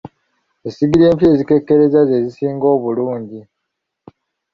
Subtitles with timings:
[0.67, 3.39] Essigiri empya ezikekereza ze zisinga obulungi.